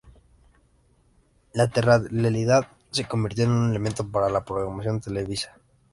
La 1.53 1.67
telerrealidad 1.69 2.69
se 2.89 3.07
convirtió 3.07 3.43
en 3.43 3.51
un 3.51 3.69
elemento 3.69 4.03
para 4.09 4.29
la 4.31 4.43
programación 4.43 4.99
televisiva. 4.99 5.53